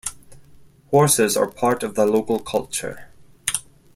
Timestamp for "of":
1.83-1.93